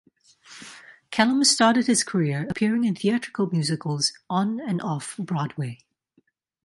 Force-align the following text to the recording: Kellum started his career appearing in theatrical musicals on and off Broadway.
Kellum 1.11 1.43
started 1.43 1.85
his 1.85 2.03
career 2.03 2.47
appearing 2.49 2.85
in 2.85 2.95
theatrical 2.95 3.47
musicals 3.51 4.13
on 4.31 4.59
and 4.59 4.81
off 4.81 5.15
Broadway. 5.17 5.77